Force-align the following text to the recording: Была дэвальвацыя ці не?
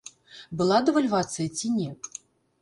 Была 0.61 0.79
дэвальвацыя 0.87 1.47
ці 1.61 1.71
не? 1.77 1.87